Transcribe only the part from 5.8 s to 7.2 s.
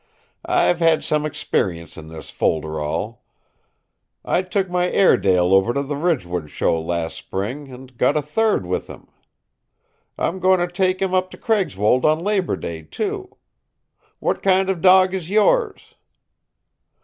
the Ridgewood show last